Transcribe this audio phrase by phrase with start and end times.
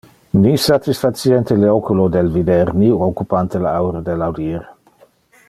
[0.43, 4.67] Ni satisfaciente le oculo del vider, ni occupante le aure del audir.